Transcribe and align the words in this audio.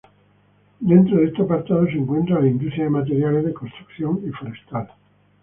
Dentro 0.79 1.17
de 1.19 1.25
este 1.27 1.43
apartado 1.43 1.85
se 1.85 1.91
encuentra 1.99 2.41
la 2.41 2.47
industria 2.47 2.85
de 2.85 2.89
materiales 2.89 3.45
de 3.45 3.53
construcción 3.53 4.19
y 4.25 4.31
forestal. 4.31 4.89